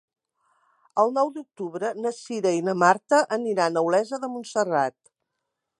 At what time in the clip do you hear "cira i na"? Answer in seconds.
2.21-2.75